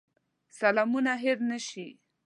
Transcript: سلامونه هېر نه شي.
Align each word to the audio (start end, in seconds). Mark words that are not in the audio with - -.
سلامونه 0.59 1.11
هېر 1.23 1.37
نه 1.49 1.57
شي. 1.67 1.87